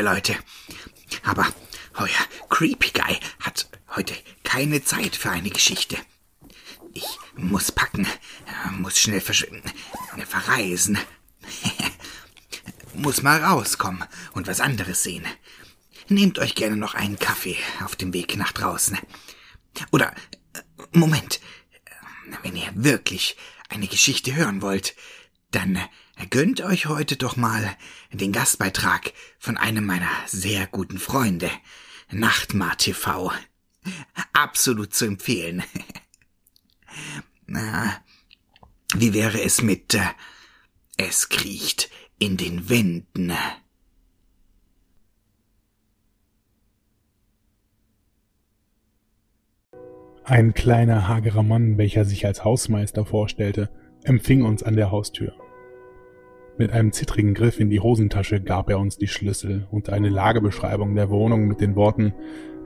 liebe 0.00 0.14
Leute. 0.14 0.36
Aber 1.24 1.46
euer 1.94 2.48
Creepy 2.48 2.90
Guy 2.90 3.18
hat 3.40 3.68
heute 3.96 4.14
keine 4.44 4.82
Zeit 4.82 5.14
für 5.14 5.30
eine 5.30 5.50
Geschichte. 5.50 5.96
Ich 6.94 7.04
muss 7.36 7.70
packen, 7.70 8.06
muss 8.78 8.98
schnell 8.98 9.20
versch 9.20 9.46
verreisen. 10.26 10.98
muss 12.94 13.22
mal 13.22 13.42
rauskommen 13.44 14.04
und 14.32 14.46
was 14.46 14.60
anderes 14.60 15.02
sehen. 15.02 15.26
Nehmt 16.08 16.38
euch 16.38 16.54
gerne 16.54 16.76
noch 16.76 16.94
einen 16.94 17.18
Kaffee 17.18 17.58
auf 17.84 17.94
dem 17.94 18.14
Weg 18.14 18.36
nach 18.36 18.52
draußen. 18.52 18.98
Oder, 19.90 20.14
Moment, 20.92 21.40
wenn 22.42 22.56
ihr 22.56 22.70
wirklich 22.74 23.36
eine 23.68 23.86
Geschichte 23.86 24.34
hören 24.34 24.62
wollt, 24.62 24.96
dann 25.50 25.78
gönnt 26.28 26.60
euch 26.60 26.86
heute 26.86 27.16
doch 27.16 27.36
mal 27.36 27.76
den 28.12 28.32
Gastbeitrag 28.32 29.12
von 29.38 29.56
einem 29.56 29.86
meiner 29.86 30.10
sehr 30.26 30.66
guten 30.66 30.98
Freunde, 30.98 31.50
Nachtmar 32.10 32.76
TV. 32.76 33.32
Absolut 34.32 34.92
zu 34.92 35.06
empfehlen. 35.06 35.62
Na, 37.46 38.02
wie 38.94 39.14
wäre 39.14 39.40
es 39.40 39.62
mit 39.62 39.94
äh, 39.94 40.00
Es 40.96 41.28
kriecht 41.28 41.90
in 42.18 42.36
den 42.36 42.68
Wänden? 42.68 43.32
Ein 50.24 50.54
kleiner, 50.54 51.08
hagerer 51.08 51.42
Mann, 51.42 51.76
welcher 51.78 52.04
sich 52.04 52.24
als 52.26 52.44
Hausmeister 52.44 53.04
vorstellte, 53.04 53.70
empfing 54.04 54.44
uns 54.44 54.62
an 54.62 54.76
der 54.76 54.90
Haustür. 54.90 55.39
Mit 56.60 56.72
einem 56.72 56.92
zittrigen 56.92 57.32
Griff 57.32 57.58
in 57.58 57.70
die 57.70 57.80
Hosentasche 57.80 58.38
gab 58.38 58.68
er 58.68 58.78
uns 58.78 58.98
die 58.98 59.06
Schlüssel 59.06 59.66
und 59.70 59.88
eine 59.88 60.10
Lagebeschreibung 60.10 60.94
der 60.94 61.08
Wohnung 61.08 61.48
mit 61.48 61.62
den 61.62 61.74
Worten, 61.74 62.12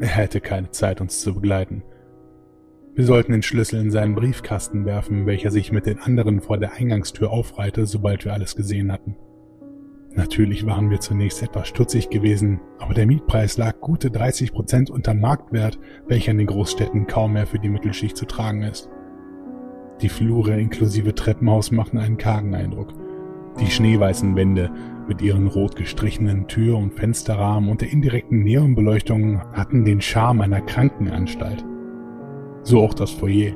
er 0.00 0.08
hätte 0.08 0.40
keine 0.40 0.72
Zeit, 0.72 1.00
uns 1.00 1.20
zu 1.20 1.32
begleiten. 1.32 1.84
Wir 2.96 3.04
sollten 3.04 3.30
den 3.30 3.44
Schlüssel 3.44 3.80
in 3.80 3.92
seinen 3.92 4.16
Briefkasten 4.16 4.84
werfen, 4.84 5.26
welcher 5.26 5.52
sich 5.52 5.70
mit 5.70 5.86
den 5.86 6.00
anderen 6.00 6.40
vor 6.40 6.58
der 6.58 6.72
Eingangstür 6.72 7.30
aufreihte, 7.30 7.86
sobald 7.86 8.24
wir 8.24 8.32
alles 8.32 8.56
gesehen 8.56 8.90
hatten. 8.90 9.14
Natürlich 10.12 10.66
waren 10.66 10.90
wir 10.90 10.98
zunächst 10.98 11.40
etwas 11.40 11.68
stutzig 11.68 12.10
gewesen, 12.10 12.60
aber 12.80 12.94
der 12.94 13.06
Mietpreis 13.06 13.58
lag 13.58 13.78
gute 13.80 14.10
30 14.10 14.52
Prozent 14.52 14.90
unter 14.90 15.14
Marktwert, 15.14 15.78
welcher 16.08 16.33
in 16.33 16.38
den 16.38 16.48
Großstädten 16.48 17.06
kaum 17.06 17.34
mehr 17.34 17.46
für 17.46 17.60
die 17.60 17.68
Mittelschicht 17.68 18.16
zu 18.16 18.27
tragen 18.27 18.64
ist. 18.64 18.90
Die 20.02 20.08
Flure 20.08 20.58
inklusive 20.58 21.14
Treppenhaus 21.14 21.70
machten 21.70 21.98
einen 21.98 22.16
kargen 22.16 22.56
Eindruck. 22.56 22.92
Die 23.60 23.70
schneeweißen 23.70 24.34
Wände 24.34 24.70
mit 25.06 25.22
ihren 25.22 25.46
rot 25.46 25.76
gestrichenen 25.76 26.48
Tür- 26.48 26.76
und 26.76 26.94
Fensterrahmen 26.94 27.70
und 27.70 27.82
der 27.82 27.90
indirekten 27.90 28.42
Neonbeleuchtung 28.42 29.40
hatten 29.52 29.84
den 29.84 30.00
Charme 30.00 30.40
einer 30.40 30.60
Krankenanstalt. 30.60 31.64
So 32.62 32.82
auch 32.82 32.94
das 32.94 33.10
Foyer, 33.10 33.54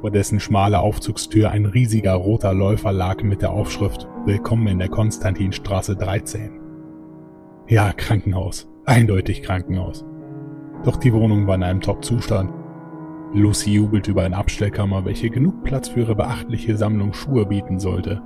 vor 0.00 0.10
dessen 0.10 0.40
schmale 0.40 0.80
Aufzugstür 0.80 1.50
ein 1.50 1.66
riesiger 1.66 2.14
roter 2.14 2.52
Läufer 2.52 2.92
lag 2.92 3.22
mit 3.22 3.42
der 3.42 3.52
Aufschrift 3.52 4.08
Willkommen 4.26 4.66
in 4.66 4.78
der 4.78 4.88
Konstantinstraße 4.88 5.96
13. 5.96 6.60
Ja, 7.68 7.92
Krankenhaus. 7.92 8.68
Eindeutig 8.84 9.42
Krankenhaus. 9.42 10.04
Doch 10.84 10.96
die 10.96 11.12
Wohnung 11.12 11.46
war 11.46 11.54
in 11.54 11.62
einem 11.62 11.80
Top-Zustand. 11.80 12.52
Lucy 13.32 13.74
jubelt 13.74 14.08
über 14.08 14.22
eine 14.22 14.36
Abstellkammer, 14.36 15.04
welche 15.04 15.30
genug 15.30 15.62
Platz 15.62 15.88
für 15.88 16.00
ihre 16.00 16.16
beachtliche 16.16 16.76
Sammlung 16.76 17.12
Schuhe 17.12 17.46
bieten 17.46 17.78
sollte. 17.78 18.20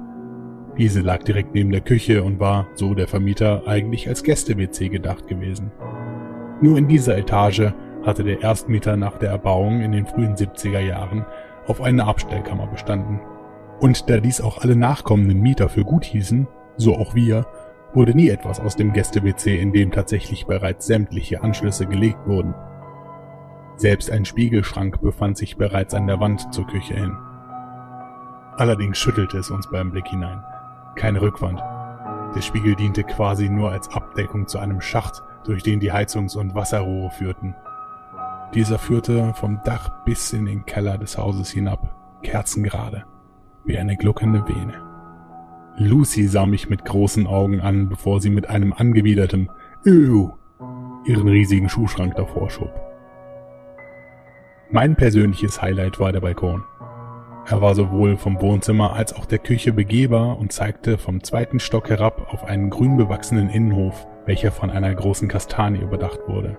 Diese 0.76 1.02
lag 1.02 1.22
direkt 1.22 1.54
neben 1.54 1.70
der 1.70 1.82
Küche 1.82 2.22
und 2.22 2.40
war, 2.40 2.66
so 2.74 2.94
der 2.94 3.06
Vermieter, 3.06 3.62
eigentlich 3.66 4.08
als 4.08 4.24
Gäste-WC 4.24 4.88
gedacht 4.88 5.28
gewesen. 5.28 5.70
Nur 6.60 6.78
in 6.78 6.88
dieser 6.88 7.16
Etage 7.16 7.72
hatte 8.04 8.24
der 8.24 8.42
Erstmieter 8.42 8.96
nach 8.96 9.18
der 9.18 9.30
Erbauung 9.30 9.80
in 9.80 9.92
den 9.92 10.06
frühen 10.06 10.34
70er 10.34 10.80
Jahren 10.80 11.24
auf 11.66 11.80
eine 11.80 12.06
Abstellkammer 12.06 12.66
bestanden. 12.66 13.20
Und 13.80 14.10
da 14.10 14.18
dies 14.18 14.40
auch 14.40 14.58
alle 14.58 14.76
nachkommenden 14.76 15.40
Mieter 15.40 15.68
für 15.68 15.84
gut 15.84 16.04
hießen, 16.04 16.48
so 16.76 16.96
auch 16.96 17.14
wir, 17.14 17.46
wurde 17.92 18.14
nie 18.14 18.28
etwas 18.28 18.58
aus 18.58 18.74
dem 18.74 18.92
Gäste-WC, 18.92 19.56
in 19.60 19.72
dem 19.72 19.92
tatsächlich 19.92 20.46
bereits 20.46 20.86
sämtliche 20.86 21.42
Anschlüsse 21.42 21.86
gelegt 21.86 22.26
wurden. 22.26 22.54
Selbst 23.76 24.10
ein 24.10 24.24
Spiegelschrank 24.24 25.00
befand 25.00 25.36
sich 25.36 25.56
bereits 25.56 25.94
an 25.94 26.06
der 26.08 26.18
Wand 26.18 26.52
zur 26.52 26.66
Küche 26.66 26.94
hin. 26.94 27.16
Allerdings 28.56 28.98
schüttelte 28.98 29.38
es 29.38 29.50
uns 29.50 29.68
beim 29.70 29.90
Blick 29.90 30.08
hinein. 30.08 30.42
Keine 30.96 31.20
Rückwand. 31.20 31.60
Der 32.34 32.40
Spiegel 32.40 32.74
diente 32.74 33.04
quasi 33.04 33.48
nur 33.48 33.70
als 33.70 33.88
Abdeckung 33.94 34.46
zu 34.48 34.58
einem 34.58 34.80
Schacht, 34.80 35.22
durch 35.44 35.62
den 35.62 35.80
die 35.80 35.92
Heizungs- 35.92 36.36
und 36.36 36.54
Wasserrohre 36.54 37.10
führten. 37.10 37.54
Dieser 38.54 38.78
führte 38.78 39.34
vom 39.34 39.60
Dach 39.64 40.04
bis 40.04 40.32
in 40.32 40.46
den 40.46 40.64
Keller 40.64 40.98
des 40.98 41.18
Hauses 41.18 41.50
hinab, 41.50 41.94
kerzengerade, 42.22 43.04
wie 43.64 43.78
eine 43.78 43.96
gluckernde 43.96 44.46
Vene. 44.46 44.82
Lucy 45.76 46.28
sah 46.28 46.46
mich 46.46 46.70
mit 46.70 46.84
großen 46.84 47.26
Augen 47.26 47.60
an, 47.60 47.88
bevor 47.88 48.20
sie 48.20 48.30
mit 48.30 48.48
einem 48.48 48.72
angewiderten 48.72 49.50
Ew 49.84 50.30
ihren 51.04 51.28
riesigen 51.28 51.68
Schuhschrank 51.68 52.14
davor 52.14 52.48
schob. 52.48 52.72
Mein 54.70 54.96
persönliches 54.96 55.60
Highlight 55.60 56.00
war 56.00 56.12
der 56.12 56.20
Balkon. 56.20 56.64
Er 57.46 57.60
war 57.60 57.74
sowohl 57.74 58.16
vom 58.16 58.40
Wohnzimmer 58.40 58.94
als 58.94 59.12
auch 59.12 59.26
der 59.26 59.38
Küche 59.38 59.72
begehbar 59.72 60.38
und 60.38 60.52
zeigte 60.52 60.96
vom 60.96 61.22
zweiten 61.22 61.60
Stock 61.60 61.90
herab 61.90 62.32
auf 62.32 62.44
einen 62.44 62.70
grün 62.70 62.96
bewachsenen 62.96 63.50
Innenhof, 63.50 64.06
welcher 64.24 64.50
von 64.50 64.70
einer 64.70 64.94
großen 64.94 65.28
Kastanie 65.28 65.80
überdacht 65.80 66.20
wurde. 66.26 66.56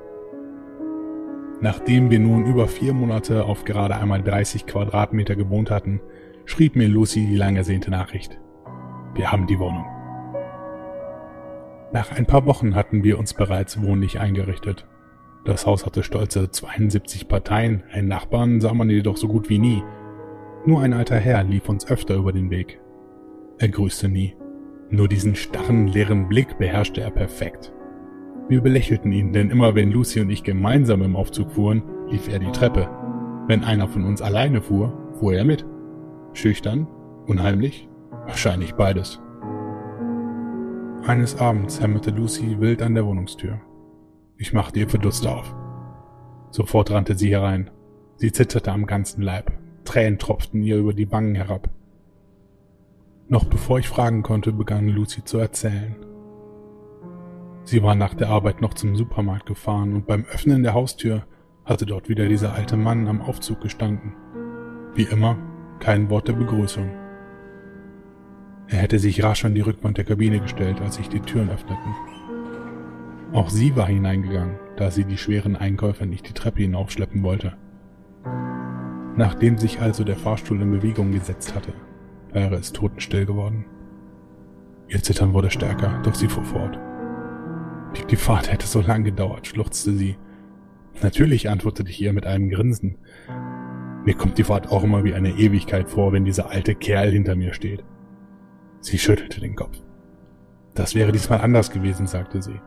Nachdem 1.59 2.12
wir 2.12 2.19
nun 2.19 2.46
über 2.46 2.68
vier 2.68 2.94
Monate 2.94 3.46
auf 3.46 3.66
gerade 3.66 3.96
einmal 3.96 4.22
30 4.22 4.68
Quadratmeter 4.68 5.35
gewohnt 5.35 5.72
hatten, 5.72 6.01
schrieb 6.46 6.75
mir 6.75 6.88
Lucy 6.88 7.25
die 7.25 7.38
lang 7.38 7.56
ersehnte 7.56 7.90
Nachricht. 7.90 8.38
Wir 9.16 9.31
haben 9.31 9.47
die 9.47 9.57
Wohnung. 9.57 9.85
Nach 11.94 12.12
ein 12.12 12.28
paar 12.28 12.46
Wochen 12.46 12.75
hatten 12.75 13.03
wir 13.03 13.17
uns 13.17 13.34
bereits 13.34 13.81
wohnlich 13.81 14.19
eingerichtet. 14.19 14.85
Das 15.46 15.66
Haus 15.66 15.85
hatte 15.85 16.03
stolze 16.03 16.52
72 16.52 17.28
Parteien, 17.28 17.84
einen 17.91 18.07
Nachbarn 18.07 18.62
sah 18.62 18.73
man 18.73 18.90
jedoch 18.90 19.17
so 19.17 19.28
gut 19.28 19.50
wie 19.50 19.59
nie. 19.59 19.81
Nur 20.68 20.81
ein 20.81 20.94
alter 20.94 21.18
Herr 21.18 21.44
lief 21.44 21.70
uns 21.70 21.88
öfter 21.88 22.16
über 22.16 22.34
den 22.34 22.50
Weg. 22.50 22.79
Er 23.59 23.70
grüßte 23.70 24.09
nie. 24.09 24.35
Nur 24.90 25.08
diesen 25.08 25.35
starren, 25.35 25.88
leeren 25.88 26.28
Blick 26.28 26.58
beherrschte 26.58 27.02
er 27.02 27.12
perfekt. 27.12 27.72
Wir 28.50 28.62
belächelten 28.62 29.12
ihn, 29.12 29.32
denn 29.32 29.52
immer 29.52 29.76
wenn 29.76 29.91
Lucy 29.91 30.22
und 30.22 30.29
ich 30.29 30.44
gemeinsam 30.44 31.03
im 31.03 31.16
Aufzug 31.16 31.52
fuhren, 31.52 31.84
lief 32.09 32.28
er 32.28 32.40
die 32.40 32.52
Treppe. 32.52 32.90
Wenn 33.47 33.64
einer 33.64 33.88
von 33.88 34.06
uns 34.06 34.22
alleine 34.22 34.62
fuhr, 34.62 34.91
fuhr 35.20 35.34
er 35.34 35.46
mit. 35.46 35.66
Schüchtern? 36.34 36.88
Unheimlich? 37.28 37.88
Wahrscheinlich 38.26 38.73
beides. 38.73 39.22
Eines 41.06 41.40
Abends 41.40 41.79
hämmerte 41.79 42.09
Lucy 42.09 42.59
wild 42.59 42.82
an 42.82 42.96
der 42.96 43.06
Wohnungstür. 43.06 43.61
Ich 44.38 44.53
machte 44.53 44.79
ihr 44.79 44.90
verdutzt 44.90 45.28
auf. 45.28 45.56
Sofort 46.50 46.90
rannte 46.90 47.16
sie 47.16 47.29
herein. 47.29 47.70
Sie 48.16 48.32
zitterte 48.32 48.72
am 48.72 48.88
ganzen 48.88 49.22
Leib. 49.22 49.52
Tränen 49.85 50.20
tropften 50.20 50.61
ihr 50.61 50.78
über 50.78 50.93
die 50.93 51.11
Wangen 51.11 51.35
herab. 51.35 51.70
Noch 53.28 53.46
bevor 53.46 53.79
ich 53.79 53.87
fragen 53.87 54.22
konnte, 54.22 54.52
begann 54.52 54.90
Lucy 54.90 55.23
zu 55.23 55.37
erzählen. 55.37 55.96
Sie 57.64 57.82
war 57.82 57.96
nach 57.96 58.14
der 58.14 58.29
Arbeit 58.29 58.61
noch 58.61 58.76
zum 58.76 58.96
Supermarkt 58.96 59.47
gefahren 59.47 59.96
und 59.96 60.05
beim 60.05 60.26
Öffnen 60.26 60.61
der 60.61 60.73
Haustür 60.73 61.26
hatte 61.64 61.87
dort 61.87 62.09
wieder 62.09 62.28
dieser 62.28 62.53
alte 62.53 62.78
Mann 62.78 63.08
am 63.08 63.22
Aufzug 63.22 63.61
gestanden. 63.61 64.14
Wie 64.93 65.03
immer, 65.03 65.37
kein 65.79 66.09
Wort 66.11 66.28
der 66.28 66.34
Begrüßung. 66.34 66.90
Er 68.67 68.78
hätte 68.78 68.99
sich 68.99 69.23
rasch 69.23 69.46
an 69.46 69.55
die 69.55 69.61
Rückwand 69.61 69.97
der 69.97 70.05
Kabine 70.05 70.40
gestellt, 70.40 70.79
als 70.82 70.96
sich 70.96 71.09
die 71.09 71.20
Türen 71.20 71.49
öffneten. 71.49 71.96
Auch 73.34 73.49
sie 73.49 73.76
war 73.76 73.87
hineingegangen, 73.87 74.59
da 74.78 74.91
sie 74.91 75.03
die 75.03 75.17
schweren 75.17 75.55
Einkäufe 75.55 76.05
nicht 76.05 76.29
die 76.29 76.34
Treppe 76.34 76.61
hinaufschleppen 76.61 77.23
wollte. 77.23 77.58
Nachdem 79.17 79.58
sich 79.58 79.79
also 79.79 80.03
der 80.03 80.17
Fahrstuhl 80.17 80.62
in 80.62 80.72
Bewegung 80.72 81.12
gesetzt 81.12 81.56
hatte, 81.56 81.73
wäre 82.34 82.56
es 82.56 82.73
totenstill 82.73 83.26
geworden. 83.26 83.66
Ihr 84.88 85.02
Zittern 85.02 85.34
wurde 85.34 85.50
stärker, 85.50 86.02
doch 86.03 86.16
sie 86.16 86.28
fuhr 86.28 86.44
fort. 86.44 86.78
Die 88.09 88.17
Fahrt 88.17 88.52
hätte 88.52 88.67
so 88.67 88.82
lang 88.82 89.03
gedauert, 89.03 89.47
schluchzte 89.47 89.94
sie. 89.94 90.17
Natürlich, 91.02 91.50
antwortete 91.50 91.90
ich 91.90 92.02
ihr 92.02 92.14
mit 92.14 92.26
einem 92.26 92.50
Grinsen. 92.50 92.97
Mir 94.03 94.16
kommt 94.16 94.38
die 94.38 94.44
Fahrt 94.44 94.70
auch 94.70 94.84
immer 94.84 95.03
wie 95.03 95.14
eine 95.14 95.32
Ewigkeit 95.32 95.90
vor, 95.90 96.11
wenn 96.11 96.26
dieser 96.26 96.50
alte 96.50 96.76
Kerl 96.76 97.11
hinter 97.11 97.35
mir 97.35 97.53
steht. 97.53 97.84
Sie 98.82 99.00
schüttelte 99.00 99.40
den 99.40 99.56
Kopf. 99.56 99.82
Das 100.73 100.94
wäre 100.94 101.11
diesmal 101.11 101.40
anders 101.40 101.72
gewesen, 101.72 102.06
sagte 102.06 102.41
sie. 102.41 102.59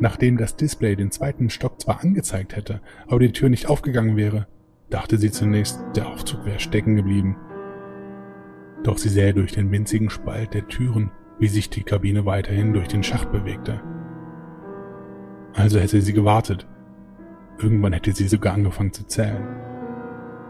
Nachdem 0.00 0.38
das 0.38 0.56
Display 0.56 0.96
den 0.96 1.10
zweiten 1.10 1.50
Stock 1.50 1.80
zwar 1.80 2.00
angezeigt 2.02 2.56
hätte, 2.56 2.80
aber 3.06 3.20
die 3.20 3.32
Tür 3.32 3.48
nicht 3.48 3.68
aufgegangen 3.68 4.16
wäre, 4.16 4.46
dachte 4.90 5.18
sie 5.18 5.30
zunächst, 5.30 5.80
der 5.94 6.08
Aufzug 6.08 6.44
wäre 6.44 6.60
stecken 6.60 6.96
geblieben. 6.96 7.36
Doch 8.82 8.98
sie 8.98 9.08
sähe 9.08 9.34
durch 9.34 9.52
den 9.52 9.70
winzigen 9.70 10.10
Spalt 10.10 10.54
der 10.54 10.68
Türen, 10.68 11.10
wie 11.38 11.48
sich 11.48 11.70
die 11.70 11.82
Kabine 11.82 12.24
weiterhin 12.24 12.72
durch 12.72 12.88
den 12.88 13.02
Schacht 13.02 13.32
bewegte. 13.32 13.80
Also 15.54 15.78
hätte 15.78 16.00
sie 16.02 16.12
gewartet. 16.12 16.66
Irgendwann 17.58 17.94
hätte 17.94 18.12
sie 18.12 18.28
sogar 18.28 18.54
angefangen 18.54 18.92
zu 18.92 19.06
zählen. 19.06 19.46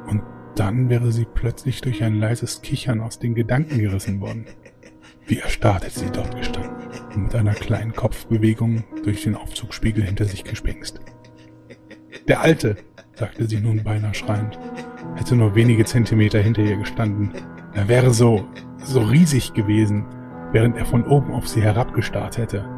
Und 0.09 0.23
dann 0.57 0.89
wäre 0.89 1.13
sie 1.13 1.25
plötzlich 1.25 1.81
durch 1.81 2.03
ein 2.03 2.19
leises 2.19 2.63
Kichern 2.63 3.01
aus 3.01 3.19
den 3.19 3.35
Gedanken 3.35 3.79
gerissen 3.79 4.21
worden. 4.21 4.47
Wie 5.27 5.39
erstarrt 5.39 5.85
hätte 5.85 6.01
sie 6.01 6.11
dort 6.11 6.37
gestanden 6.37 6.77
und 7.15 7.25
mit 7.25 7.35
einer 7.35 7.55
kleinen 7.55 7.95
Kopfbewegung 7.95 8.85
durch 9.05 9.23
den 9.25 9.35
Aufzugspiegel 9.35 10.05
hinter 10.05 10.25
sich 10.25 10.45
gespingst. 10.45 11.01
Der 12.29 12.41
Alte, 12.41 12.77
sagte 13.17 13.47
sie 13.49 13.61
nun 13.61 13.83
beinahe 13.83 14.13
schreiend, 14.13 14.59
hätte 15.15 15.37
nur 15.37 15.55
wenige 15.55 15.87
Zentimeter 15.87 16.39
hinter 16.39 16.63
ihr 16.63 16.77
gestanden. 16.77 17.31
Er 17.73 17.89
wäre 17.89 18.13
so, 18.13 18.45
so 18.77 19.01
riesig 19.01 19.55
gewesen, 19.55 20.05
während 20.53 20.77
er 20.77 20.85
von 20.85 21.05
oben 21.05 21.33
auf 21.33 21.49
sie 21.49 21.63
herabgestarrt 21.63 22.37
hätte. 22.37 22.69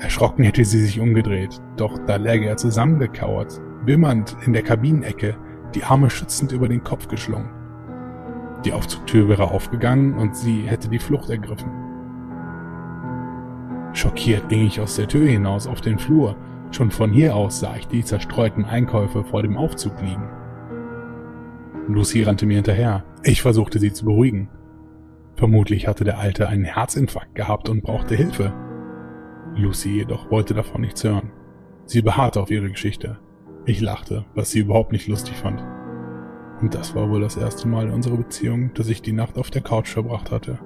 Erschrocken 0.00 0.44
hätte 0.44 0.64
sie 0.66 0.84
sich 0.84 1.00
umgedreht, 1.00 1.58
doch 1.78 1.98
da 2.06 2.16
läge 2.16 2.46
er 2.46 2.58
zusammengekauert, 2.58 3.60
wimmernd 3.86 4.36
in 4.44 4.52
der 4.52 4.62
Kabinenecke, 4.62 5.38
die 5.74 5.82
Arme 5.82 6.10
schützend 6.10 6.52
über 6.52 6.68
den 6.68 6.84
Kopf 6.84 7.08
geschlungen. 7.08 7.48
Die 8.66 8.74
Aufzugtür 8.74 9.26
wäre 9.28 9.50
aufgegangen 9.50 10.14
und 10.14 10.36
sie 10.36 10.62
hätte 10.62 10.88
die 10.88 10.98
Flucht 10.98 11.30
ergriffen. 11.30 11.70
Schockiert 13.94 14.50
ging 14.50 14.66
ich 14.66 14.80
aus 14.80 14.96
der 14.96 15.08
Tür 15.08 15.26
hinaus 15.26 15.66
auf 15.66 15.80
den 15.80 15.98
Flur. 15.98 16.36
Schon 16.70 16.90
von 16.90 17.12
hier 17.12 17.34
aus 17.34 17.60
sah 17.60 17.76
ich 17.76 17.86
die 17.88 18.04
zerstreuten 18.04 18.64
Einkäufe 18.64 19.24
vor 19.24 19.42
dem 19.42 19.56
Aufzug 19.56 20.00
liegen. 20.00 20.28
Lucy 21.88 22.22
rannte 22.22 22.46
mir 22.46 22.56
hinterher. 22.56 23.04
Ich 23.22 23.42
versuchte 23.42 23.78
sie 23.78 23.92
zu 23.92 24.04
beruhigen. 24.04 24.48
Vermutlich 25.36 25.86
hatte 25.86 26.04
der 26.04 26.18
Alte 26.18 26.48
einen 26.48 26.64
Herzinfarkt 26.64 27.34
gehabt 27.34 27.68
und 27.68 27.82
brauchte 27.82 28.14
Hilfe. 28.14 28.52
Lucy 29.54 29.90
jedoch 29.90 30.30
wollte 30.30 30.54
davon 30.54 30.80
nichts 30.80 31.04
hören. 31.04 31.30
Sie 31.84 32.02
beharrte 32.02 32.40
auf 32.40 32.50
ihre 32.50 32.70
Geschichte. 32.70 33.18
Ich 33.64 33.80
lachte, 33.80 34.24
was 34.34 34.50
sie 34.50 34.60
überhaupt 34.60 34.92
nicht 34.92 35.06
lustig 35.06 35.36
fand. 35.36 35.64
Und 36.60 36.74
das 36.74 36.94
war 36.94 37.10
wohl 37.10 37.20
das 37.20 37.36
erste 37.36 37.68
Mal 37.68 37.86
in 37.86 37.92
unserer 37.92 38.16
Beziehung, 38.16 38.72
dass 38.74 38.88
ich 38.88 39.02
die 39.02 39.12
Nacht 39.12 39.38
auf 39.38 39.50
der 39.50 39.62
Couch 39.62 39.88
verbracht 39.88 40.30
hatte. 40.30 40.58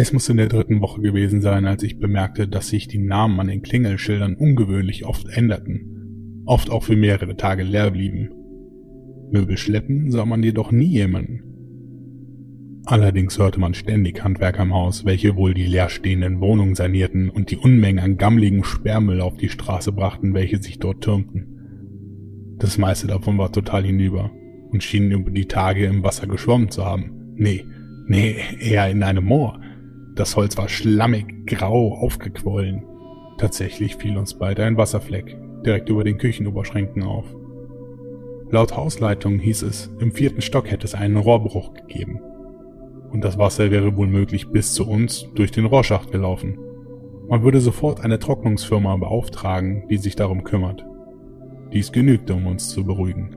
Es 0.00 0.12
muss 0.12 0.28
in 0.28 0.36
der 0.36 0.46
dritten 0.46 0.80
Woche 0.80 1.00
gewesen 1.00 1.40
sein, 1.40 1.66
als 1.66 1.82
ich 1.82 1.98
bemerkte, 1.98 2.46
dass 2.46 2.68
sich 2.68 2.86
die 2.86 3.00
Namen 3.00 3.40
an 3.40 3.48
den 3.48 3.62
Klingelschildern 3.62 4.36
ungewöhnlich 4.36 5.04
oft 5.04 5.26
änderten, 5.28 6.44
oft 6.46 6.70
auch 6.70 6.84
für 6.84 6.94
mehrere 6.94 7.36
Tage 7.36 7.64
leer 7.64 7.90
blieben. 7.90 8.30
Möbel 9.32 9.56
schleppen 9.56 10.12
sah 10.12 10.24
man 10.24 10.44
jedoch 10.44 10.70
nie 10.70 10.86
jemanden. 10.86 11.42
Allerdings 12.86 13.40
hörte 13.40 13.58
man 13.58 13.74
ständig 13.74 14.22
Handwerker 14.22 14.62
im 14.62 14.72
Haus, 14.72 15.04
welche 15.04 15.34
wohl 15.34 15.52
die 15.52 15.66
leerstehenden 15.66 16.40
Wohnungen 16.40 16.76
sanierten 16.76 17.28
und 17.28 17.50
die 17.50 17.56
Unmengen 17.56 17.98
an 17.98 18.18
gammligem 18.18 18.62
Sperrmüll 18.62 19.20
auf 19.20 19.36
die 19.36 19.48
Straße 19.48 19.90
brachten, 19.90 20.32
welche 20.32 20.62
sich 20.62 20.78
dort 20.78 21.02
türmten. 21.02 22.54
Das 22.60 22.78
meiste 22.78 23.08
davon 23.08 23.36
war 23.36 23.50
total 23.50 23.82
hinüber 23.82 24.30
und 24.70 24.84
schienen 24.84 25.10
über 25.10 25.32
die 25.32 25.46
Tage 25.46 25.86
im 25.86 26.04
Wasser 26.04 26.28
geschwommen 26.28 26.70
zu 26.70 26.84
haben. 26.84 27.34
Nee, 27.34 27.64
nee, 28.06 28.36
eher 28.60 28.88
in 28.88 29.02
einem 29.02 29.24
Moor. 29.24 29.58
Das 30.18 30.36
Holz 30.36 30.58
war 30.58 30.68
schlammig, 30.68 31.46
grau, 31.46 31.94
aufgequollen. 31.94 32.84
Tatsächlich 33.38 33.96
fiel 33.96 34.18
uns 34.18 34.34
bald 34.34 34.60
ein 34.60 34.76
Wasserfleck 34.76 35.36
direkt 35.64 35.88
über 35.88 36.04
den 36.04 36.18
Küchenoberschränken 36.18 37.02
auf. 37.02 37.24
Laut 38.50 38.76
Hausleitung 38.76 39.38
hieß 39.38 39.62
es, 39.62 39.90
im 39.98 40.12
vierten 40.12 40.42
Stock 40.42 40.70
hätte 40.70 40.86
es 40.86 40.94
einen 40.94 41.16
Rohrbruch 41.16 41.72
gegeben 41.72 42.20
und 43.12 43.24
das 43.24 43.38
Wasser 43.38 43.70
wäre 43.70 43.96
wohl 43.96 44.06
möglich 44.06 44.50
bis 44.50 44.74
zu 44.74 44.88
uns 44.88 45.26
durch 45.34 45.50
den 45.50 45.64
Rohrschacht 45.64 46.10
gelaufen. 46.10 46.58
Man 47.28 47.42
würde 47.42 47.60
sofort 47.60 48.00
eine 48.00 48.18
Trocknungsfirma 48.18 48.96
beauftragen, 48.96 49.86
die 49.88 49.98
sich 49.98 50.16
darum 50.16 50.44
kümmert. 50.44 50.84
Dies 51.72 51.92
genügte, 51.92 52.34
um 52.34 52.46
uns 52.46 52.70
zu 52.70 52.84
beruhigen. 52.84 53.36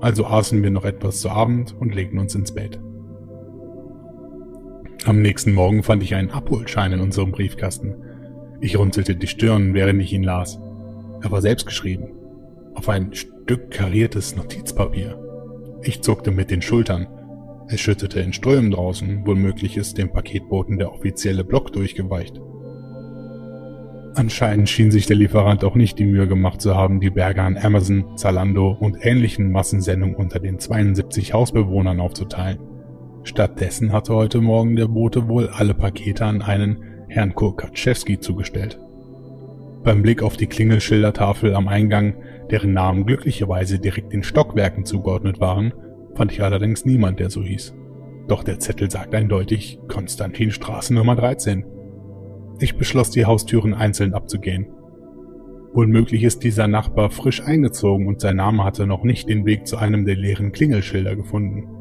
Also 0.00 0.26
aßen 0.26 0.62
wir 0.62 0.70
noch 0.70 0.84
etwas 0.84 1.20
zu 1.20 1.30
Abend 1.30 1.74
und 1.78 1.94
legten 1.94 2.18
uns 2.18 2.34
ins 2.34 2.52
Bett. 2.52 2.80
Am 5.04 5.22
nächsten 5.22 5.52
Morgen 5.52 5.82
fand 5.82 6.02
ich 6.02 6.14
einen 6.14 6.30
Abholschein 6.30 6.92
in 6.92 7.00
unserem 7.00 7.32
Briefkasten. 7.32 7.94
Ich 8.60 8.78
runzelte 8.78 9.16
die 9.16 9.26
Stirn, 9.26 9.74
während 9.74 10.02
ich 10.02 10.12
ihn 10.12 10.22
las. 10.22 10.58
Er 11.22 11.30
war 11.30 11.40
selbst 11.40 11.66
geschrieben. 11.66 12.10
Auf 12.74 12.88
ein 12.88 13.14
Stück 13.14 13.70
kariertes 13.70 14.36
Notizpapier. 14.36 15.18
Ich 15.82 16.02
zuckte 16.02 16.30
mit 16.30 16.50
den 16.50 16.62
Schultern 16.62 17.06
es 17.72 17.80
schüttete 17.80 18.18
in 18.18 18.32
Strömen 18.32 18.72
draußen, 18.72 19.24
womöglich 19.24 19.76
ist 19.76 19.96
dem 19.96 20.12
Paketboten 20.12 20.76
der 20.76 20.92
offizielle 20.92 21.44
Block 21.44 21.72
durchgeweicht. 21.72 22.40
Anscheinend 24.16 24.68
schien 24.68 24.90
sich 24.90 25.06
der 25.06 25.14
Lieferant 25.14 25.62
auch 25.62 25.76
nicht 25.76 25.96
die 26.00 26.04
Mühe 26.04 26.26
gemacht 26.26 26.60
zu 26.60 26.74
haben, 26.74 26.98
die 26.98 27.10
Berge 27.10 27.42
an 27.42 27.56
Amazon, 27.56 28.16
Zalando 28.16 28.72
und 28.72 29.06
ähnlichen 29.06 29.52
Massensendungen 29.52 30.16
unter 30.16 30.40
den 30.40 30.58
72 30.58 31.32
Hausbewohnern 31.32 32.00
aufzuteilen. 32.00 32.58
Stattdessen 33.22 33.92
hatte 33.92 34.14
heute 34.14 34.40
Morgen 34.40 34.76
der 34.76 34.88
Bote 34.88 35.28
wohl 35.28 35.48
alle 35.48 35.74
Pakete 35.74 36.24
an 36.24 36.42
einen 36.42 36.78
Herrn 37.08 37.34
Kurkatschewski 37.34 38.18
zugestellt. 38.18 38.78
Beim 39.82 40.02
Blick 40.02 40.22
auf 40.22 40.36
die 40.36 40.46
Klingelschildertafel 40.46 41.54
am 41.54 41.68
Eingang, 41.68 42.16
deren 42.50 42.72
Namen 42.72 43.06
glücklicherweise 43.06 43.78
direkt 43.78 44.12
den 44.12 44.22
Stockwerken 44.22 44.84
zugeordnet 44.84 45.40
waren, 45.40 45.72
fand 46.14 46.32
ich 46.32 46.42
allerdings 46.42 46.84
niemand, 46.84 47.20
der 47.20 47.30
so 47.30 47.42
hieß. 47.42 47.74
Doch 48.28 48.44
der 48.44 48.58
Zettel 48.58 48.90
sagt 48.90 49.14
eindeutig 49.14 49.80
Konstantinstraße 49.88 50.94
Nummer 50.94 51.16
13. 51.16 51.64
Ich 52.58 52.76
beschloss, 52.76 53.10
die 53.10 53.24
Haustüren 53.24 53.74
einzeln 53.74 54.14
abzugehen. 54.14 54.66
Wohl 55.72 55.86
möglich 55.86 56.24
ist 56.24 56.42
dieser 56.44 56.68
Nachbar 56.68 57.10
frisch 57.10 57.42
eingezogen 57.42 58.06
und 58.06 58.20
sein 58.20 58.36
Name 58.36 58.64
hatte 58.64 58.86
noch 58.86 59.04
nicht 59.04 59.28
den 59.28 59.46
Weg 59.46 59.66
zu 59.66 59.78
einem 59.78 60.04
der 60.04 60.16
leeren 60.16 60.52
Klingelschilder 60.52 61.16
gefunden. 61.16 61.79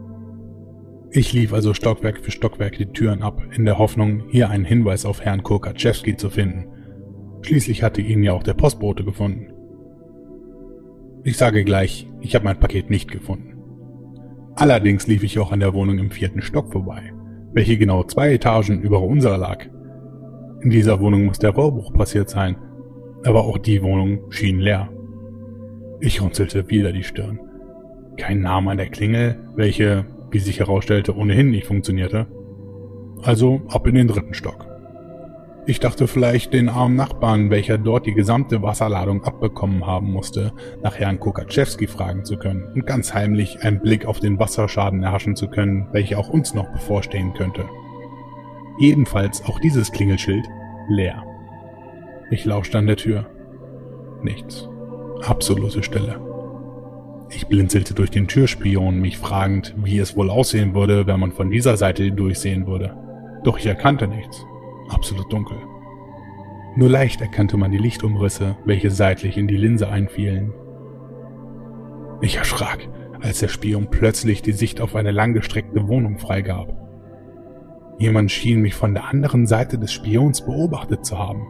Ich 1.12 1.34
lief 1.34 1.54
also 1.54 1.74
Stockwerk 1.74 2.20
für 2.20 2.32
Stockwerk 2.32 2.78
die 2.78 2.86
Türen 2.86 3.24
ab, 3.24 3.42
in 3.56 3.66
der 3.66 3.80
Hoffnung, 3.80 4.24
hier 4.30 4.50
einen 4.50 4.66
Hinweis 4.66 5.06
auf 5.06 5.22
Herrn 5.22 5.42
Kurkatschewski 5.42 6.16
zu 6.16 6.30
finden. 6.30 6.68
Schließlich 7.42 7.82
hatte 7.82 8.02
ihn 8.02 8.22
ja 8.22 8.34
auch 8.34 8.44
der 8.44 8.54
Postbote 8.54 9.04
gefunden. 9.04 9.48
Ich 11.24 11.38
sage 11.38 11.64
gleich, 11.64 12.08
ich 12.22 12.36
habe 12.36 12.46
mein 12.46 12.60
Paket 12.60 12.90
nicht 12.90 13.10
gefunden. 13.12 13.58
Allerdings 14.56 15.08
lief 15.08 15.24
ich 15.24 15.40
auch 15.40 15.52
an 15.52 15.62
der 15.62 15.74
Wohnung 15.74 15.98
im 15.98 16.12
vierten 16.12 16.42
Stock 16.42 16.72
vorbei, 16.72 17.14
welche 17.54 17.78
genau 17.78 18.04
zwei 18.04 18.34
Etagen 18.34 18.82
über 18.82 19.02
unserer 19.02 19.38
lag. 19.38 19.66
In 20.62 20.70
dieser 20.70 21.00
Wohnung 21.00 21.26
muss 21.26 21.40
der 21.40 21.52
Rohrbruch 21.52 21.92
passiert 21.94 22.30
sein, 22.30 22.56
aber 23.24 23.46
auch 23.46 23.58
die 23.58 23.82
Wohnung 23.82 24.32
schien 24.32 24.60
leer. 24.60 24.90
Ich 26.02 26.22
runzelte 26.22 26.70
wieder 26.70 26.92
die 26.92 27.04
Stirn. 27.04 27.40
Kein 28.18 28.42
Name 28.42 28.72
an 28.72 28.78
der 28.78 28.90
Klingel, 28.90 29.40
welche, 29.56 30.06
wie 30.32 30.40
sich 30.40 30.60
herausstellte, 30.60 31.16
ohnehin 31.16 31.52
nicht 31.52 31.68
funktionierte. 31.68 32.28
Also 33.22 33.62
ab 33.68 33.88
in 33.88 33.96
den 33.96 34.08
dritten 34.08 34.34
Stock. 34.34 34.70
Ich 35.66 35.80
dachte 35.80 36.08
vielleicht 36.08 36.54
den 36.54 36.68
armen 36.68 36.96
Nachbarn, 36.96 37.52
welcher 37.52 37.78
dort 37.78 38.08
die 38.08 38.14
gesamte 38.14 38.64
Wasserladung 38.64 39.24
abbekommen 39.24 39.86
haben 39.86 40.12
musste, 40.12 40.52
nach 40.82 40.96
Herrn 40.96 41.20
Kokatschewski 41.20 41.86
fragen 41.86 42.26
zu 42.26 42.38
können 42.38 42.72
und 42.74 42.88
ganz 42.88 43.14
heimlich 43.14 43.62
einen 43.62 43.80
Blick 43.80 44.06
auf 44.06 44.20
den 44.20 44.40
Wasserschaden 44.40 45.04
erhaschen 45.04 45.36
zu 45.36 45.48
können, 45.48 45.88
welcher 45.92 46.18
auch 46.18 46.30
uns 46.30 46.54
noch 46.54 46.72
bevorstehen 46.72 47.34
könnte. 47.34 47.66
Jedenfalls 48.80 49.46
auch 49.46 49.60
dieses 49.60 49.92
Klingelschild 49.92 50.46
leer. 50.88 51.24
Ich 52.32 52.46
lauschte 52.46 52.78
an 52.78 52.88
der 52.88 52.98
Tür. 52.98 53.26
Nichts. 54.24 54.68
Absolute 55.22 55.84
Stille. 55.84 56.29
Ich 57.32 57.48
blinzelte 57.48 57.94
durch 57.94 58.10
den 58.10 58.28
Türspion, 58.28 59.00
mich 59.00 59.18
fragend, 59.18 59.76
wie 59.78 60.00
es 60.00 60.16
wohl 60.16 60.30
aussehen 60.30 60.74
würde, 60.74 61.06
wenn 61.08 61.20
man 61.20 61.32
von 61.32 61.52
dieser 61.52 61.78
Seite 61.78 62.12
durchsehen 62.12 62.66
würde. 62.66 62.96
Doch 63.44 63.58
ich 63.58 63.66
erkannte 63.66 64.08
nichts 64.08 64.46
absolut 64.90 65.32
dunkel. 65.32 65.58
Nur 66.76 66.90
leicht 66.90 67.22
erkannte 67.22 67.58
man 67.58 67.72
die 67.72 67.78
Lichtumrisse, 67.78 68.58
welche 68.66 68.92
seitlich 68.92 69.38
in 69.38 69.48
die 69.48 69.58
Linse 69.58 69.90
einfielen. 69.90 70.54
Ich 72.22 72.38
erschrak, 72.38 72.88
als 73.22 73.40
der 73.40 73.48
Spion 73.48 73.90
plötzlich 73.90 74.42
die 74.42 74.52
Sicht 74.52 74.82
auf 74.82 74.96
eine 74.96 75.12
langgestreckte 75.12 75.88
Wohnung 75.88 76.18
freigab. 76.20 76.76
Jemand 77.98 78.32
schien 78.32 78.62
mich 78.62 78.76
von 78.76 78.94
der 78.94 79.06
anderen 79.10 79.46
Seite 79.46 79.78
des 79.78 79.92
Spions 79.92 80.46
beobachtet 80.46 81.06
zu 81.06 81.18
haben. 81.18 81.48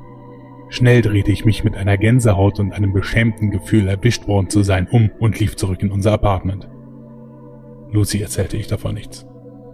Schnell 0.70 1.02
drehte 1.02 1.32
ich 1.32 1.46
mich 1.46 1.64
mit 1.64 1.76
einer 1.76 1.98
Gänsehaut 1.98 2.60
und 2.60 2.74
einem 2.74 2.94
beschämten 2.94 3.50
Gefühl, 3.50 3.88
erwischt 3.88 4.28
worden 4.28 4.50
zu 4.50 4.62
sein, 4.62 4.88
um 4.90 5.10
und 5.20 5.40
lief 5.40 5.56
zurück 5.56 5.82
in 5.82 5.92
unser 5.92 6.14
Apartment. 6.14 6.70
Lucy 7.92 8.22
erzählte 8.22 8.56
ich 8.56 8.68
davon 8.68 8.94
nichts. 8.94 9.26